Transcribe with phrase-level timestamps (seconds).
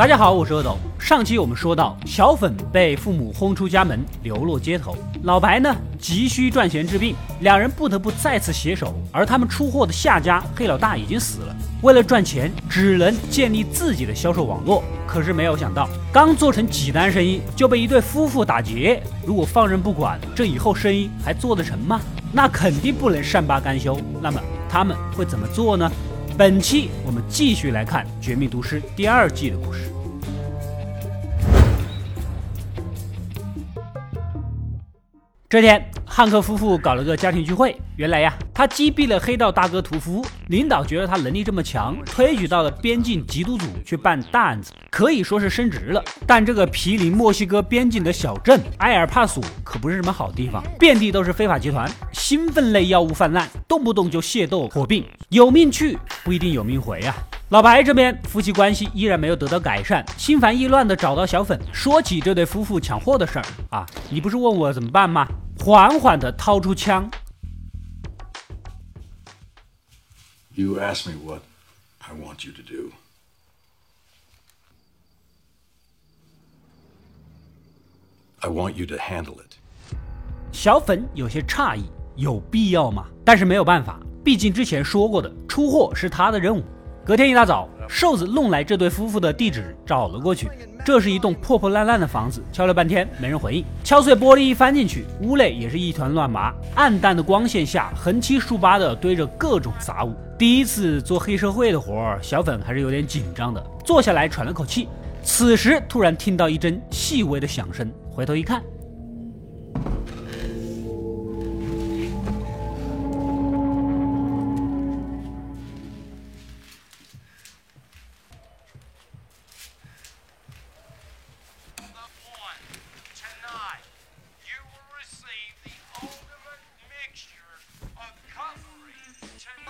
[0.00, 0.78] 大家好，我是阿斗。
[0.98, 4.96] 上期我们说到，小粉被父母轰出家门，流落街头。
[5.24, 8.94] 老白呢，急需赚钱治病，两人不得不再次携手。
[9.12, 14.82] 而他们出货的下家黑老大已经死了，为了赚钱，只能建立自己的销售网络。
[15.06, 19.02] 可是没有想到，刚做成几单生意，就被一对夫妇打劫。
[19.26, 22.00] 如果放任不管，这以后生意还做得成吗？
[22.32, 24.00] 那肯定不能善罢甘休。
[24.22, 25.92] 那么他们会怎么做呢？
[26.40, 29.92] 本期我们继续来看《绝命毒师》第二季的故事。
[35.50, 37.78] 这天，汉克夫妇搞了个家庭聚会。
[37.96, 46.04] 原来呀，他击毙了黑道大哥屠夫，领导觉得他能力这么强，推举到了边境缉毒组去办大案子，可以说是升职了。
[46.26, 57.16] 但这个毗邻墨西哥边境的小镇埃尔帕索可不是什么好地方，遍地都是非法集团，兴奋类药物泛滥，动不动就械斗火并，有命去不一定有命回啊。
[57.48, 65.26] 老白这边夫妻关系依然没有得到改善，心烦意乱的找到小粉，说起这对夫妇抢货的事儿啊，你不是问我怎么办吗？
[65.58, 67.10] 缓缓的掏出枪。
[70.52, 71.40] You ask me what
[72.00, 72.92] I want you to do.
[78.42, 79.56] I want you to handle it.
[80.50, 81.84] 小粉有些诧异，
[82.16, 83.04] 有必要吗？
[83.22, 86.62] 但是没有办法，毕竟之前说过的，出货是他的任务。
[87.04, 90.48] 隔天一大早，瘦子弄来这对夫妇的地址，找了过去。
[90.86, 93.64] 这是一栋破破烂烂的房子，敲了半天没人回应。
[93.84, 96.54] 敲碎玻璃一翻进去，屋内也是一团乱麻。
[96.74, 100.14] 暗淡的光线下，横七竖八的堆着各种杂物。
[100.38, 103.62] 第一次做黑社会的活儿，小粉还是有点紧张的。
[103.84, 104.88] 坐下来喘了口气。
[105.22, 108.62] 此时突然听到一阵细微的响声，回头一看。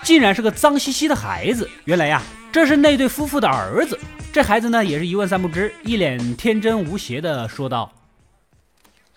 [0.03, 1.71] 竟然是个脏兮兮的孩子！
[1.85, 2.21] 原来呀，
[2.51, 3.97] 这是那对夫妇的儿子。
[4.33, 7.93] 这孩子呢，也是一问三不知，一脸天真无邪的说道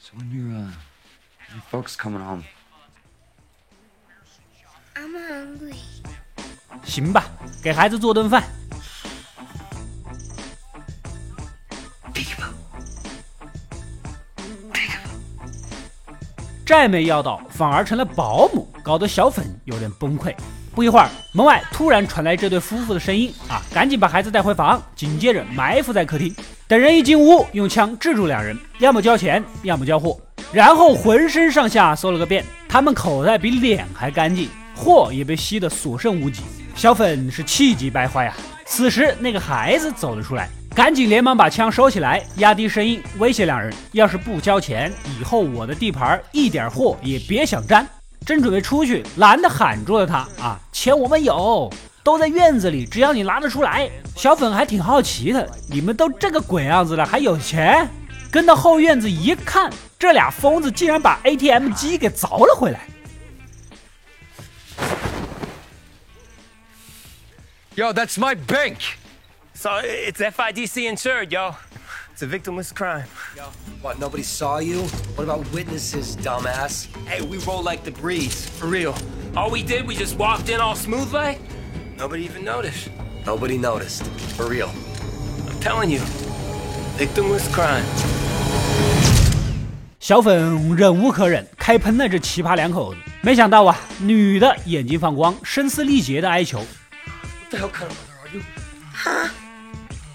[0.03, 0.67] ：“So when your
[1.71, 2.43] folks coming home?
[4.95, 5.77] I'm hungry.
[6.83, 7.23] 行吧，
[7.63, 8.43] 给孩子做顿饭。
[16.65, 20.35] 债没要到，反而成了保姆，搞得小粉有点崩溃。
[20.75, 23.61] 不一会儿，门外突然传来这对夫妇的声音啊！
[23.73, 24.81] 赶紧把孩子带回房。
[24.95, 26.35] 紧接着埋伏在客厅，
[26.65, 30.17] 等人一进屋，用枪制住两人，要么交钱，要么交货。
[30.53, 36.41] 然后浑身上下搜了个遍，他们口袋比脸还干净，货也被吸得所剩无几。
[36.73, 38.35] 小粉是气急败坏啊！
[38.65, 47.85] 此时那个孩子走了出来，赶紧连忙把枪收起来，压低声音威胁两人：要是不交钱，以后我的地盘一点货也别想沾。
[48.25, 50.57] 正准备出去，男的喊住了他啊！
[50.71, 51.69] 钱我们有，
[52.02, 53.90] 都在院子里，只要你拿得出来。
[54.16, 57.88] 小粉还挺好奇的，你们都这个鬼样子了，还有钱？
[58.30, 62.86] 跟到后院子一看，这俩疯子竟然把 ATM 机给凿了回来。
[67.74, 68.78] Yo, that's my bank.
[69.54, 71.54] So it's FIDC insured, yo.
[72.12, 73.06] It's a victimless crime.
[73.36, 73.44] Yo,
[73.80, 74.82] what, nobody saw you?
[75.14, 76.88] What about witnesses, dumbass?
[77.06, 78.94] Hey, we roll like the breeze, for real.
[79.36, 81.38] All we did, we just walked in all smooth like.
[81.96, 82.90] Nobody even noticed.
[83.26, 84.04] Nobody noticed,
[84.36, 84.70] for real.
[85.48, 86.00] I'm telling you,
[86.96, 87.84] victimless crime.
[90.00, 93.00] 小粉忍无可忍，开喷了这奇葩两口子。
[93.20, 98.42] 没想到啊，女的眼睛放光，声嘶力竭的哀求：“What the hell kind of mother are you?
[98.94, 99.28] Huh?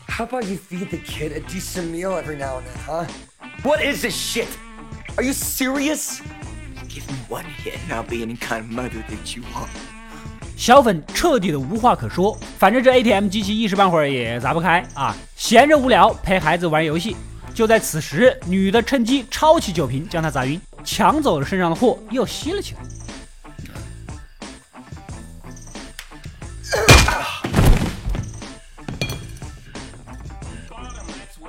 [0.07, 3.06] How about you feed the kid a decent meal every now and then, huh?
[3.63, 4.47] What is this shit?
[5.18, 6.22] Are you serious?
[6.88, 9.69] Give me one hit and I'll be any kind of mother that you want.
[10.58, 15.16] 小粉彻底的无话可说，反正这 ATM 机器一时半会儿也砸不开啊！
[15.37, 17.16] 闲着无聊，陪孩子玩游戏。
[17.55, 22.81] 就在此时，女的趁机抄起酒瓶将他砸晕，抢走了身上的货，又吸了起来。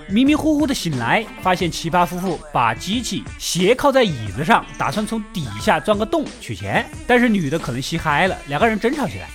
[0.09, 6.89] 迷迷糊糊的醒来，发现奇葩夫妇把机器斜靠在椅子上，打算从底下钻个洞取钱。
[7.05, 9.29] 但是女的可能吸嗨了，两个人争吵起来。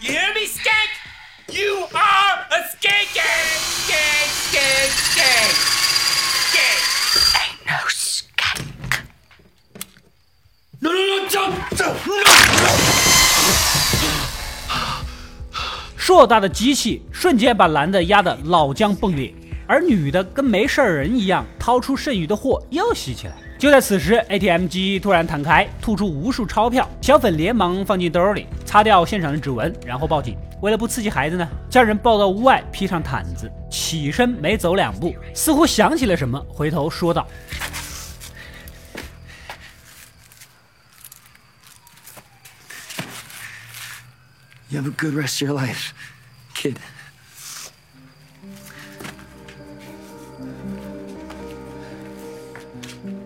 [0.00, 0.90] You hear me, skank?
[1.48, 5.52] You are a skank, skank, skank, skank,
[6.52, 6.76] skank.
[7.34, 8.92] Ain't no skank.
[10.80, 12.36] No, no, no, don't, don't, no.
[15.96, 19.34] 硕大的机器瞬间把男的压得脑浆迸裂，
[19.68, 23.34] 而女的跟没事人一样，掏出剩余的货又吸起来。
[23.58, 30.38] 就在此时，ATM 机突然弹开，吐出无数钞票，小粉连忙放进兜里，擦掉现场的指纹，然后报警。
[30.62, 37.28] 为了不刺激孩子呢，将人抱到屋外，披上毯子，起身没走两步，似乎想起了什么，回头说道。
[44.70, 45.90] You have a good rest your life,
[46.54, 46.76] kid.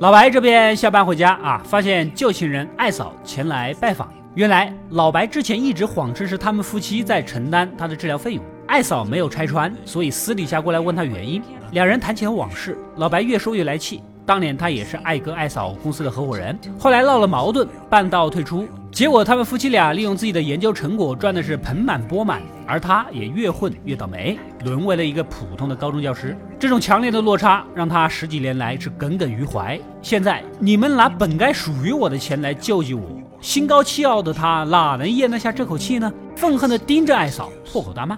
[0.03, 4.13] 老白这边下班回家啊，发现旧情人艾嫂前来拜访。
[4.35, 11.41] 原来老白之前一直谎称是他们夫妻在承担他的治疗费用，艾嫂没有拆穿，所以私底下过来问他原因。
[11.71, 14.03] 两人谈起了往事，老白越说越来气。
[14.25, 18.69] 当年他也是艾哥艾嫂公司的合伙人，后来闹了矛盾，半道退出。
[18.91, 26.37] 结果他们夫妻俩利用自己的研究成果赚的是盆满钵满，而他也越混越倒霉，沦为了一个普通的高中教师。
[26.59, 29.81] 这种强烈的落差让他十几年来是耿耿于怀。
[30.03, 33.03] 现在你们拿本该属于我的钱来救济我，
[33.41, 36.13] 心高气傲的他哪能咽得下这口气呢？
[36.37, 38.17] 愤恨地盯着艾嫂，破口大骂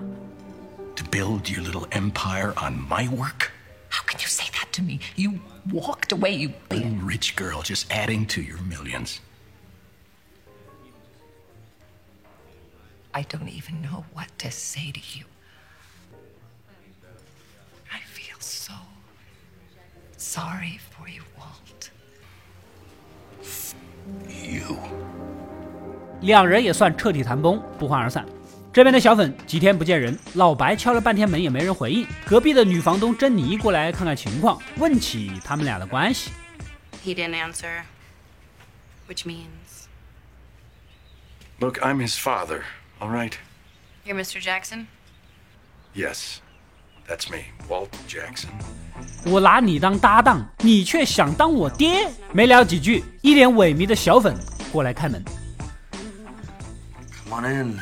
[0.96, 3.53] ：“To build your little empire on my work?
[3.93, 4.99] How can you say that to me?
[5.15, 5.39] You
[5.71, 6.53] walked away, you
[7.03, 9.19] rich girl, just adding to your millions.”
[13.11, 15.25] I don't even know what to say to you.
[17.91, 18.73] I feel so
[20.17, 21.89] sorry for you, Walt.
[24.29, 24.77] You.
[26.21, 28.25] 两人也算彻底谈崩，不欢而散。
[28.74, 32.04] 这边的小粉几天不见人，老白敲了半天门也没人回应。
[32.26, 36.32] 隔壁的女房东珍妮过来看看情况，问起他们俩的关系。
[37.06, 37.82] He didn't answer,
[39.08, 39.86] which means.
[41.60, 42.62] Look, I'm his father.
[42.98, 43.34] All right.
[44.04, 44.42] You're Mr.
[44.42, 44.86] Jackson?
[45.94, 46.38] Yes,
[47.08, 48.48] that's me, Walt Jackson.
[49.24, 52.10] 我拿你当搭档，你却想当我爹？
[52.32, 54.36] 没聊几句，一脸萎靡的小粉
[54.72, 55.24] 过来开门。
[57.22, 57.78] Come on in.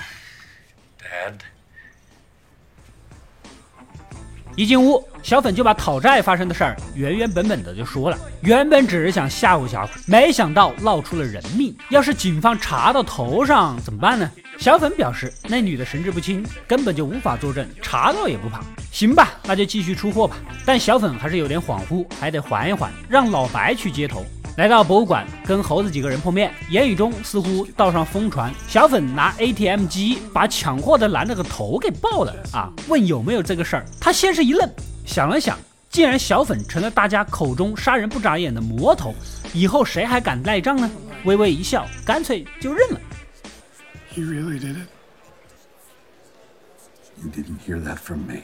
[4.55, 8.19] 一进屋，小粉就把讨债发生的事儿原原本本的就说了。
[8.43, 11.75] 原本只是想吓唬小粉，没想到闹出了人命。
[11.89, 14.31] 要是警方查到头上怎么办呢？
[14.59, 18.61] 小粉表示，那女的神志不清，根本就无法作证，查到也不怕。
[18.91, 20.37] 行吧，那就继续出货吧。
[20.67, 24.23] 但小粉还是有点恍惚，还得缓一缓，让老白去接头。
[24.59, 32.71] 来到博物馆，跟猴子几个人碰面，言语中似乎道上疯传，小粉拿 ATM 机把抢货的男的的头给爆了啊！
[32.87, 34.69] 问有没有这个事儿，他先是一愣，
[35.07, 35.59] 想了想，
[35.89, 39.15] 既然小粉成了大家口中杀人不眨眼的魔头，
[39.55, 40.91] 以后谁还敢赖账呢？
[41.25, 43.01] 微微一笑，干脆就认了。
[44.15, 44.89] You really did it?
[47.23, 48.43] You didn't hear that from me.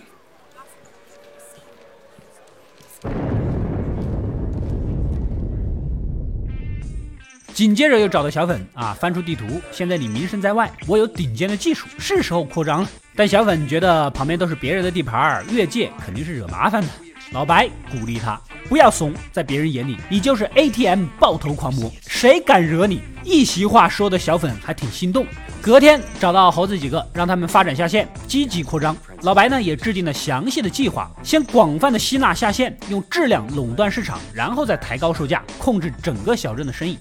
[7.59, 12.89] 紧接着又找到小粉啊，翻出地图，现在你名声在外，我有顶尖的技术，是时候扩张了。
[13.17, 16.89] 但小粉觉得旁边都是别人的地盘，越界肯定是惹麻烦的。
[17.33, 23.01] 老白鼓励他不要怂，在别人眼里你就是 ATM 爆头狂魔，谁敢惹你？
[23.25, 25.27] 一席话说的小粉还挺心动。
[25.61, 28.97] 隔天找到猴子几个，让他们发展下线，积极扩张。
[29.23, 36.97] 老白呢也制定了详细的计划，先广泛的吸纳下线，用质量垄断市场，然后再抬高售价，控制整个小镇的生意。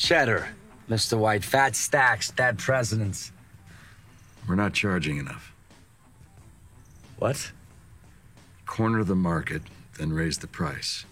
[0.00, 0.48] Cheddar,
[0.88, 1.18] Mr.
[1.18, 3.32] White, fat stacks, dead presidents.
[4.48, 5.52] We're not charging enough.
[7.18, 7.52] What?
[8.64, 9.60] Corner the market,
[9.98, 11.04] then raise the price.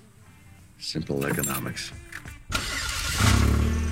[0.81, 1.91] Simple economics.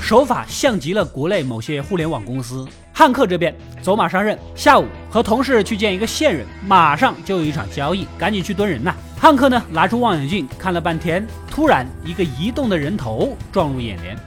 [0.00, 2.66] 手法像极了国内某些互联网公司。
[2.94, 8.96] 汉克这边走马上任，下午和同事去见一个线人，马上就有一场交易，赶紧去蹲人呐。
[9.18, 14.18] 汉克呢拿出望远镜看了半天，突然一个移动的人头撞入眼帘。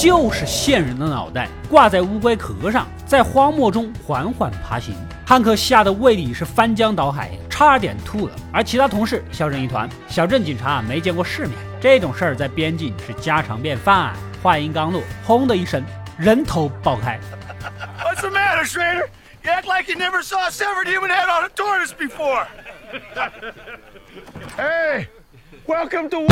[0.00, 4.94] 就是线人的脑袋挂在乌龟壳上，在荒漠中缓缓爬行。
[5.26, 8.32] 汉克吓得胃里是翻江倒海，差点吐了。
[8.50, 9.86] 而其他同事笑成一团。
[10.08, 11.52] 小镇警察没见过世面，
[11.82, 14.14] 这种事儿在边境是家常便饭。
[14.42, 15.84] 话音刚落，轰的一声，
[16.16, 17.20] 人头爆开。
[18.02, 19.06] What's the matter, Schrader?
[19.44, 22.46] You act like you never saw a severed human head on a tortoise before.
[24.56, 25.08] hey,
[25.66, 26.26] welcome to.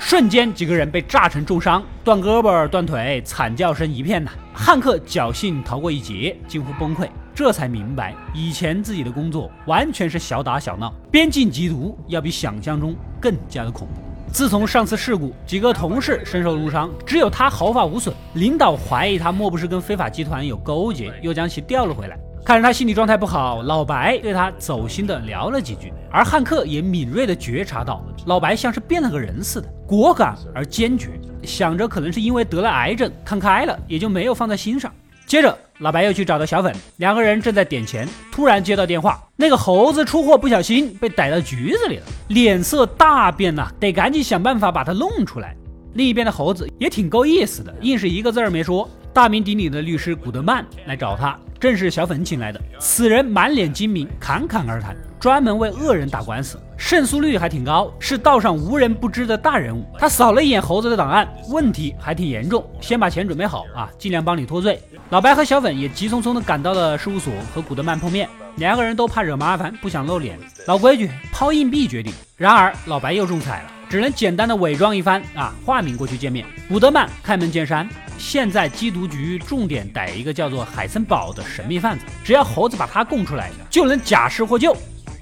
[0.00, 4.30] 瞬间几个人被炸成重伤，断胳膊断腿，惨叫声一片呐。
[4.52, 14.02] 汉克侥幸逃过一劫，近乎崩溃，这才明白以前自己的工作完全是小打小闹，边境缉毒要比想象中更加的恐怖。
[14.30, 18.14] 自从上次事故，几个同事身受重伤，只有他毫发无损。
[18.34, 22.18] 领导怀疑他莫不是跟非法集团有勾结，又将其调了回来。
[22.44, 31.10] 看着他心理状态不好，老白对他走心的聊了几句，而汉克也敏锐的觉察到老白像是变了个人似的，果敢而坚决。
[31.44, 34.92] 想着可能是因为得了癌症，看开了，也就没有放在心上。
[35.24, 45.56] 接着，老白又去找到小粉，两个人正在点钱，突然接到电话，那个猴子出货不小心被逮到局子里了，脸色大变呐，得赶紧想办法把他弄出来。
[45.94, 48.88] 另一边的猴子也挺够意思的，硬是一个字儿没说。
[49.14, 52.60] 大名鼎鼎的律师古德曼来找他，正是小粉请来的。
[52.80, 59.86] 此人满脸精明，侃侃而谈，专门为恶人打官司，胜诉率还挺高，是道上无人不知的大人物。
[59.96, 64.82] 他扫了一眼猴子的档案，问题还挺严重，先把钱准备好啊，尽量帮你脱罪。
[65.10, 68.28] 老白和小粉也急匆匆地赶到了事务所，和古德曼碰面。
[68.56, 70.36] 两个人都怕惹麻烦，不想露脸。
[70.66, 72.12] 老规矩，抛硬币决定。
[72.36, 73.70] 然而老白又中彩了。
[73.88, 76.44] 只能简单的伪装一番啊，化名过去见面。
[76.66, 77.86] 古德曼开门见山，
[78.22, 84.74] 现在缉毒局重点逮一个叫做海森堡的神秘贩子，只要猴子把他供出来，就能假释获救。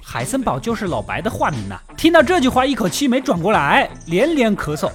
[0.03, 1.81] 海森堡就是老白的化名呐。
[1.97, 4.91] 听到这句话，一口气没转过来，连连咳嗽。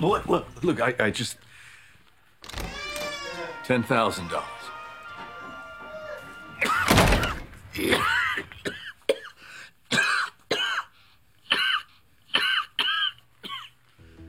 [0.00, 1.34] Look, look, look, I, I just.
[3.66, 4.20] $10,000.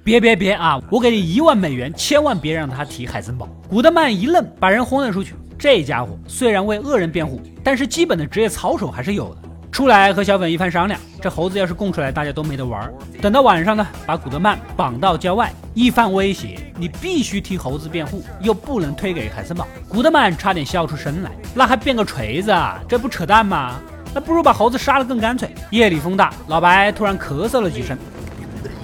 [0.03, 0.81] 别别别啊！
[0.89, 3.47] 我给你一万美元，千万别让他提海森堡。
[3.69, 5.35] 古德曼一愣，把人轰了出去。
[5.59, 9.41] 这家伙虽然为恶人辩护，但是基本的职业操守还是有的。
[9.71, 12.91] 出来和小粉一番商量，这猴子要是供出来，大家都没得玩。
[13.21, 19.67] 等到晚上呢，把古德曼绑到郊外，一番威胁，你必须替猴子辩护，又不能推给海森堡。
[19.87, 22.81] 古德曼差点笑出声来，那还变个锤子啊？
[22.89, 23.79] 这不扯淡吗？
[24.15, 25.53] 那不如把猴子杀了更干脆。
[25.69, 27.95] 夜里风大，老白突然咳嗽了几声。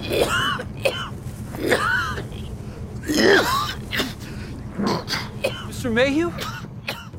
[5.71, 5.89] Mr.
[5.93, 6.29] Mayhew?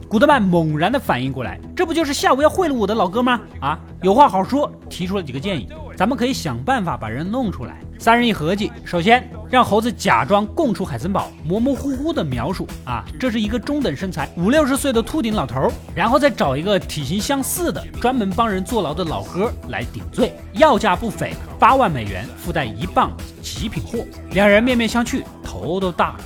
[0.07, 3.40] 古德曼猛然的反应过来，这不就是下午要贿赂我的老哥吗？
[3.61, 7.80] 啊，有话好说，提出了几个建议，咱们可以想办法把人弄出来。
[7.99, 23.11] 三人一合计，首先让猴子假装供出海森堡，模模糊糊的描述啊，这是一个中等身材、五六十岁的秃顶老头，然后再找一个体型相似的、专门帮人坐牢的老哥来顶罪，要价不菲，八万美元，附带一磅
[23.43, 24.05] 极品货。
[24.31, 26.21] 两人面面相觑，头都大了。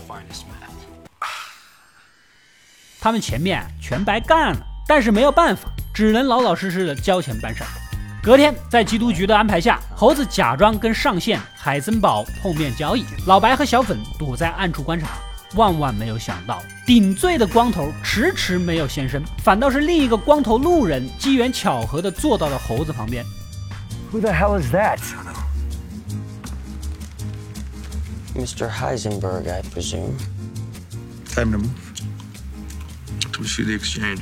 [3.00, 7.64] 他们前面全白干了，但是没有办法，只能老老实实的交钱办事。
[8.22, 15.08] 隔天，在缉毒局的安排下，猴子假装跟上线海森堡碰面交易，老白和小粉躲在暗处观察。
[15.56, 23.24] 万万没有想到，顶罪的光头迟迟没有现身，反倒是另一个光头路人机缘巧合的坐到了猴子旁边。
[24.12, 25.00] Who the hell is that?
[28.36, 28.70] Mr.
[28.70, 30.16] Heisenberg, I presume.
[31.34, 31.70] Time to move.
[33.32, 34.20] To see the exchange.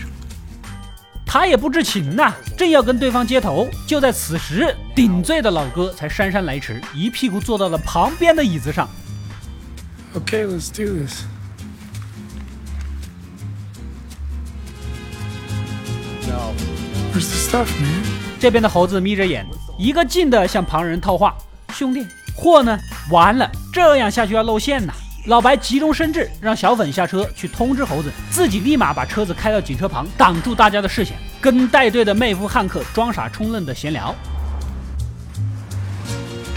[1.33, 8.91] 他也不知情呐，正要跟对方接头，就在此时，顶罪的老哥才姗姗来迟，一屁股坐到了旁边的椅子上。
[10.15, 11.23] ok，let's do this.
[16.27, 18.03] no，mr stuffman
[18.41, 19.47] 这边的猴子眯着眼，
[19.79, 21.39] 一个劲的向旁人套话
[21.73, 22.77] ：“兄弟，货呢？
[23.13, 24.93] 完了，这样下去要露馅呐！”
[25.27, 34.15] 老白急中生智，让小粉下车去通知猴子，自己立马把车子开到警车旁，挡住大家的视线，跟带队的妹夫汉克装傻充愣的闲聊。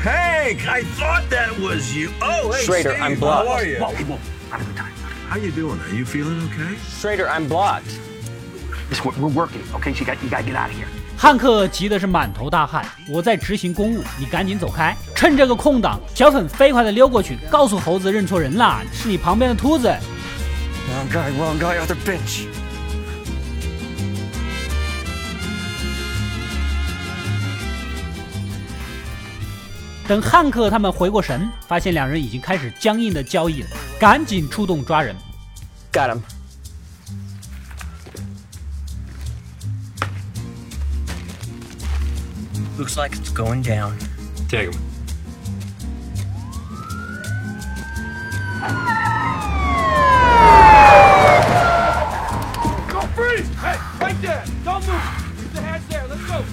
[0.03, 2.09] Hank, I thought that was you.
[2.21, 3.47] Oh, hey, Schrader, Steve, I'm blocked.
[3.47, 3.79] are you?
[5.29, 5.79] How you doing?
[5.79, 6.77] Are you feeling okay?
[6.99, 7.99] Schrader, I'm blocked.
[9.17, 9.93] We're, working, okay?
[9.93, 10.87] So you got you gotta get out of here.
[11.23, 14.93] 汉克急的是满头大汗，我在执行公务，你赶紧走开！
[15.15, 19.87] 趁这个空档，小粉飞快的溜过去，告诉猴子认错人啦，是你旁边的秃子。
[19.87, 22.43] Wrong guy, wrong guy, other bench.
[30.05, 35.15] 等汉克他们回过神，发现两人已经开始僵硬的交易了，赶紧出动抓人。
[35.93, 36.32] Got him.
[42.83, 43.97] Looks like it's going down.
[44.49, 44.73] Take him.
[52.89, 53.47] Go freeze!
[53.61, 54.43] Hey, right there!
[54.65, 54.99] Don't move!
[55.37, 56.05] Keep the hands there.
[56.09, 56.43] Let's go.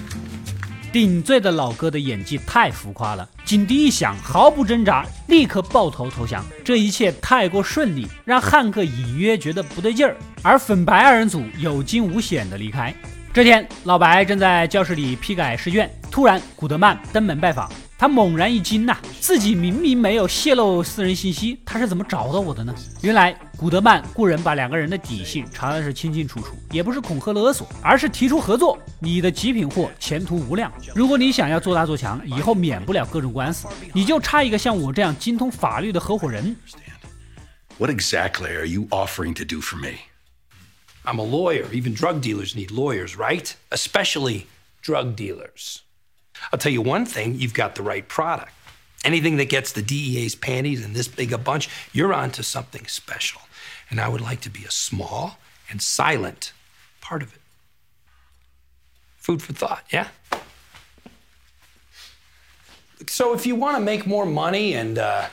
[0.92, 6.44] 顶罪的老哥的演技太浮夸了，警笛一响，毫不挣扎，立刻抱头投降。
[6.64, 10.16] 这一切太过顺利，让汉克隐约觉得不对劲儿。
[10.42, 12.94] 而粉白二人组有惊无险的离开。
[13.32, 17.70] 这天，老白正在教室里批改试卷，突然古德曼登门拜访。
[17.96, 22.75] 他猛然一惊呐，自己明明没有泄露私人信息，他是怎么找到我的呢？
[23.02, 28.76] 原来古德曼雇人把两个人的底细查的是清清楚楚，也不是恐吓勒索，而是提出合作。
[28.99, 36.56] 你的极品货前途无量，如果你想要做大做强，以后免不了各种官司，你就差一个像我这样精通法律的合伙人。
[37.78, 40.10] What exactly are you offering to do for me?
[41.04, 41.71] I'm a lawyer.
[41.73, 43.54] Even drug dealers need lawyers, right?
[43.71, 44.47] Especially
[44.83, 45.83] drug dealers.
[46.52, 48.52] I'll tell you one thing you've got the right product.
[49.04, 53.40] Anything that gets the DEA's panties in this big a bunch, you're onto something special.
[53.88, 55.38] And I would like to be a small
[55.71, 56.52] and silent
[57.00, 57.40] part of it.
[59.16, 60.09] Food for thought, yeah?
[63.07, 65.26] So if you want to make more money and uh,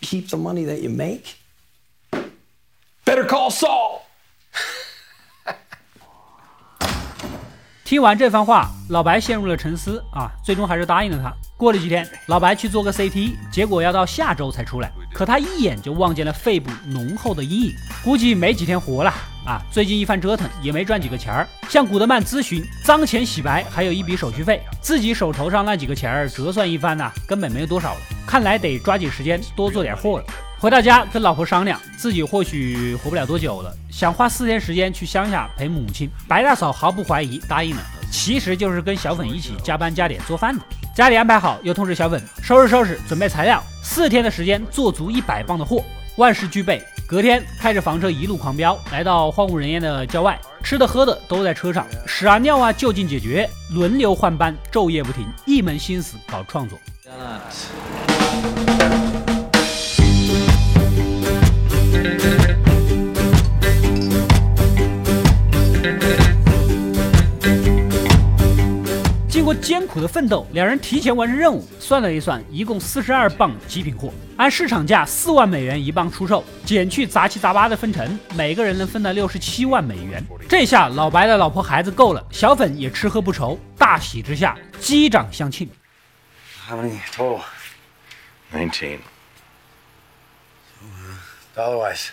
[0.00, 1.38] keep the money that you make,
[3.04, 4.01] better call Saul.
[7.92, 11.30] 听完这番话，老白陷入了沉思啊，最终还是答应了他。
[11.58, 14.90] 过了几天，老白去做个 CT，结果要到下周才出来。
[15.12, 19.12] 可他一眼就望见了肺部浓厚的阴影，估计没几天活了
[19.44, 19.60] 啊！
[19.70, 28.00] 最近一番折腾也没赚几个钱儿，向古德曼咨询脏钱洗白，还有一笔手续费，自己手头上那几个钱儿折算一番呐，根本没有多少了。
[28.26, 30.24] 看来得抓紧时间多做点货了。
[30.62, 36.08] 回到家跟老婆商量，自己或许活不了多久了，想花四天时间去乡下陪母亲。
[36.28, 40.62] 白大嫂毫不怀疑答应了，其实就是跟小粉一起加班加点做饭的。
[40.94, 43.60] 家里安排好，又通知小粉收拾收拾，准备材料。
[43.82, 45.82] 四天的时间做足一百磅的货，
[46.14, 46.80] 万事俱备。
[47.08, 56.78] 隔天开着房车一路狂飙，来到荒无人烟的郊外，吃的喝的都在车上，屎啊尿啊就近解决，轮流换班，昼夜不停，一门心思搞创作。
[69.52, 71.68] 过艰苦的奋斗，两人提前完成任务。
[71.78, 80.24] 算了一算，一共四十二磅极品货，按市场价四万美元一磅出售，减去杂七杂八的分成，每个人能分到六十七万美元。
[80.48, 85.68] 这下老白的老婆孩子够了，小粉也吃喝不愁，大喜之下击掌相庆。
[86.66, 87.42] How many total?
[88.54, 89.00] Nineteen.
[91.54, 92.08] Dollar wise.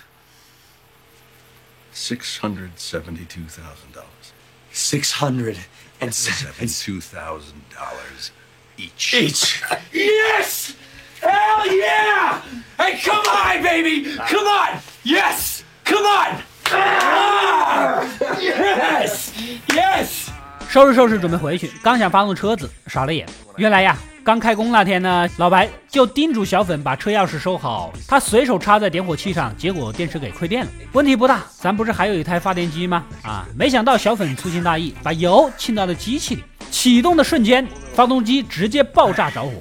[1.94, 4.34] Six hundred seventy-two thousand dollars.
[4.74, 5.56] Six hundred
[6.01, 8.31] and Seventy-two thousand dollars
[8.77, 9.15] each.
[9.15, 9.63] Each.
[9.93, 10.75] Yes!
[11.21, 12.41] Hell yeah!
[12.77, 14.17] Hey, come on, baby!
[14.29, 14.81] Come on!
[15.05, 15.63] Yes!
[15.85, 16.43] Come on!
[16.67, 18.05] Ah!
[18.41, 19.33] Yes!
[19.69, 20.29] Yes!
[20.69, 23.27] 收拾收拾，准备回去，刚想发动车子，傻了眼。
[23.57, 30.72] 原来呀， 刚开工那天呢，老白就叮嘱小粉把车钥匙收好，他随手插在点火器上，结果电池给亏电了。
[30.92, 33.04] 问题不大，咱不是还有一台发电机吗？
[33.24, 39.52] 啊，没想到小粉粗心大意，把油浸到了机器里，启动的瞬间，发动机直接爆炸着火。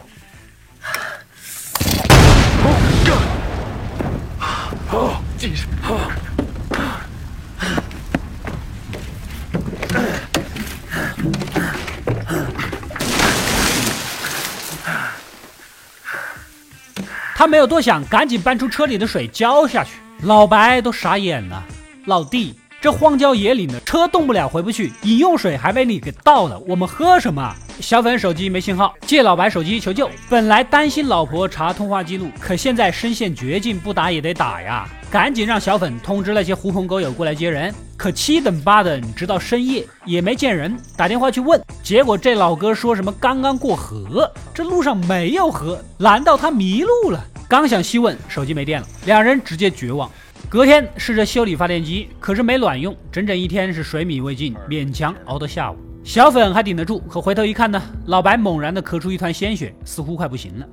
[17.39, 19.93] 他没有多想，赶紧搬出车里的水浇下去。
[20.23, 21.65] 老白都傻眼了，
[22.07, 27.53] 老弟，这荒郊野岭的，车动不了，回不去，饮用水还被你给倒了，我们喝什么？
[27.81, 30.09] 小粉手机没信号，借老白手机求救。
[30.29, 34.89] 本来担心老婆查通话记录，可现在身陷绝境，不打也得打呀！
[35.11, 37.75] 赶紧让小粉通知那些狐朋狗友过来接人。
[37.97, 47.25] 可七等八等，直到深夜也没见人，打电话去问，结果这老哥说什么刚刚过河，这路上没有河，难道他迷路了？
[47.49, 50.09] 刚想细问，手机没电了，两人直接绝望。
[50.51, 55.77] 隔天试着修理发电机，可是没卵用，整整一天是水米未进，勉强熬到下午。
[56.03, 60.67] 小粉还顶得住，可回头一看呢，老白猛然的咳出一团鲜血，似乎快不行了。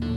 [0.00, 0.08] Oh.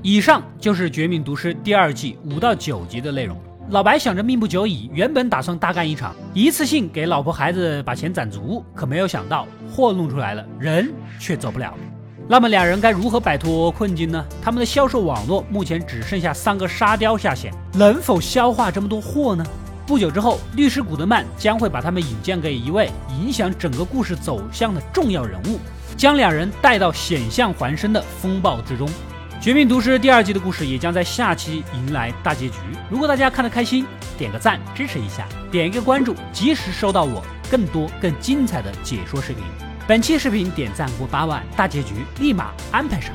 [0.00, 3.36] 以上就是《绝命毒师》第二季五到九集的内容。
[3.70, 11.72] 老白想着命不久矣，原本打算大干一场，一次性给老婆孩子把钱攒足，可没有想到货弄出来了，人却走不了。
[12.26, 14.24] 那么两人该如何摆脱困境呢？
[14.42, 19.46] 他们的销售网络目前只剩下三个沙雕下线，能否消化这么多货呢？
[19.86, 25.60] 不久之后，律师古德曼将会把他们引荐给一位影响整个故事走向的重要人物，
[25.96, 28.88] 将两人带到险象环生的风暴之中。
[29.40, 32.56] 绝命毒师》第二季的故事也将在下期迎来大结局。
[32.90, 33.86] 如果大家看得开心，
[34.18, 39.42] 点个赞支持一下，点一个关注，及时收到我更多更精彩的解说视频。
[39.88, 43.14] 本期视频点赞过八万，大结局立马安排上。